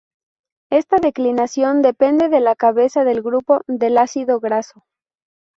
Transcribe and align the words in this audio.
Esta 0.71 0.97
declinación 0.97 1.83
depende 1.83 2.27
de 2.27 2.39
la 2.39 2.55
cabeza 2.55 3.03
del 3.03 3.21
grupo 3.21 3.61
del 3.67 3.99
ácido 3.99 4.39
graso. 4.39 4.83